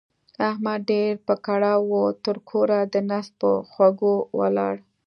احمد 0.49 0.79
ډېر 0.91 1.13
په 1.27 1.33
کړاو 1.45 1.79
وو؛ 1.89 2.05
تر 2.25 2.37
کوره 2.49 2.79
د 2.93 2.95
نس 3.09 3.27
په 3.39 3.49
خوږو 3.71 4.15
ولاړ. 4.39 4.75